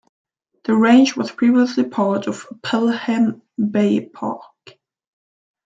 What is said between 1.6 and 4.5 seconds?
part of Pelham Bay Park.